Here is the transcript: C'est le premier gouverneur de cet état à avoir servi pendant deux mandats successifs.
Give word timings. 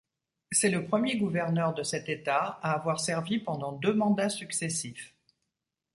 C'est 0.51 0.71
le 0.71 0.83
premier 0.83 1.15
gouverneur 1.17 1.75
de 1.75 1.83
cet 1.83 2.09
état 2.09 2.57
à 2.63 2.71
avoir 2.71 2.99
servi 2.99 3.37
pendant 3.37 3.71
deux 3.73 3.93
mandats 3.93 4.29
successifs. 4.29 5.13